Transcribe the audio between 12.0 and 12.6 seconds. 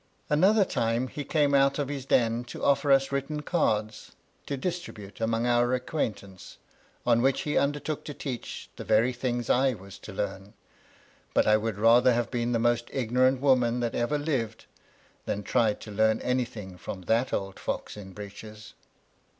have been the